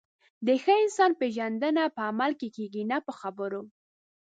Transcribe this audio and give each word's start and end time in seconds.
د 0.45 0.49
ښه 0.63 0.73
انسان 0.83 1.11
پیژندنه 1.21 1.83
په 1.95 2.01
عمل 2.09 2.31
کې 2.39 2.47
کېږي، 2.55 2.81
نه 2.91 2.97
په 3.05 3.11
خبرو. 3.19 3.61